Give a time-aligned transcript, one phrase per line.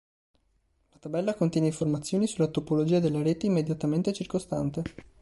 [0.93, 4.83] La tabella contiene informazioni sulla topologia della rete immediatamente circostante.